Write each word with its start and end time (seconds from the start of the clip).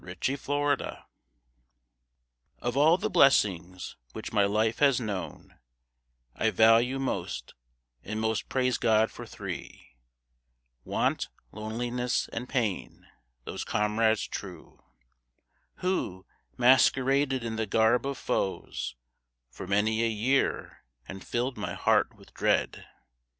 =Three 0.03 0.35
Friends= 0.35 0.81
Of 2.57 2.75
all 2.75 2.97
the 2.97 3.07
blessings 3.11 3.97
which 4.13 4.33
my 4.33 4.45
life 4.45 4.79
has 4.79 4.99
known, 4.99 5.59
I 6.35 6.49
value 6.49 6.97
most, 6.97 7.53
and 8.03 8.19
most 8.19 8.49
praise 8.49 8.79
God 8.79 9.11
for 9.11 9.27
three: 9.27 9.95
Want, 10.83 11.27
Loneliness 11.51 12.27
and 12.29 12.49
Pain, 12.49 13.05
those 13.43 13.63
comrades 13.63 14.25
true, 14.27 14.83
Who, 15.75 16.25
masqueraded 16.57 17.43
in 17.43 17.57
the 17.57 17.67
garb 17.67 18.07
of 18.07 18.17
foes 18.17 18.95
For 19.51 19.67
many 19.67 20.01
a 20.03 20.07
year, 20.09 20.83
and 21.07 21.23
filled 21.23 21.59
my 21.59 21.75
heart 21.75 22.15
with 22.15 22.33
dread. 22.33 22.87